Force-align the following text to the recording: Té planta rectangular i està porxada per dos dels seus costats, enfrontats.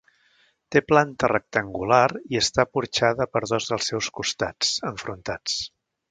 Té 0.75 0.81
planta 0.91 1.27
rectangular 1.31 2.07
i 2.35 2.39
està 2.41 2.65
porxada 2.77 3.27
per 3.35 3.43
dos 3.51 3.67
dels 3.73 3.89
seus 3.93 4.09
costats, 4.21 4.73
enfrontats. 4.93 5.59